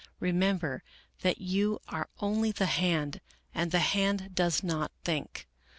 [0.19, 0.81] Remember
[1.19, 3.21] that you are only the hand,
[3.53, 5.47] and the hand does not think."